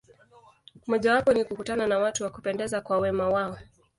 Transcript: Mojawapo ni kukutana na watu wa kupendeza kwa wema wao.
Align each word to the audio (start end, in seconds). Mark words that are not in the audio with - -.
Mojawapo 0.87 1.33
ni 1.33 1.43
kukutana 1.45 1.87
na 1.87 1.99
watu 1.99 2.23
wa 2.23 2.29
kupendeza 2.29 2.81
kwa 2.81 2.97
wema 2.99 3.29
wao. 3.29 3.57